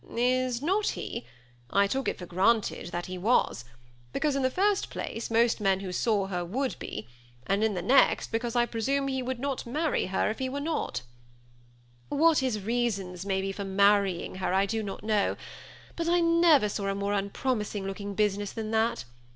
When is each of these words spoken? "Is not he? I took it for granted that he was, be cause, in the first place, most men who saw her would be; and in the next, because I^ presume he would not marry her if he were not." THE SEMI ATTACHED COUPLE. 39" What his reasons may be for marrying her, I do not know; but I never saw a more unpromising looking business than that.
"Is 0.09 0.63
not 0.63 0.87
he? 0.87 1.27
I 1.69 1.85
took 1.85 2.07
it 2.07 2.17
for 2.17 2.25
granted 2.25 2.87
that 2.87 3.05
he 3.05 3.19
was, 3.19 3.65
be 4.13 4.19
cause, 4.19 4.35
in 4.35 4.41
the 4.41 4.49
first 4.49 4.89
place, 4.89 5.29
most 5.29 5.61
men 5.61 5.81
who 5.81 5.91
saw 5.91 6.25
her 6.25 6.43
would 6.43 6.79
be; 6.79 7.07
and 7.45 7.63
in 7.63 7.75
the 7.75 7.83
next, 7.83 8.31
because 8.31 8.55
I^ 8.55 8.65
presume 8.71 9.07
he 9.09 9.21
would 9.21 9.37
not 9.37 9.67
marry 9.67 10.07
her 10.07 10.31
if 10.31 10.39
he 10.39 10.49
were 10.49 10.59
not." 10.59 11.03
THE 12.09 12.15
SEMI 12.15 12.17
ATTACHED 12.17 12.17
COUPLE. 12.17 12.17
39" 12.17 12.29
What 12.29 12.37
his 12.39 12.59
reasons 12.61 13.25
may 13.27 13.41
be 13.41 13.51
for 13.51 13.63
marrying 13.63 14.35
her, 14.37 14.51
I 14.51 14.65
do 14.65 14.81
not 14.81 15.03
know; 15.03 15.37
but 15.95 16.09
I 16.09 16.19
never 16.19 16.67
saw 16.67 16.87
a 16.87 16.95
more 16.95 17.13
unpromising 17.13 17.85
looking 17.85 18.15
business 18.15 18.51
than 18.53 18.71
that. 18.71 19.05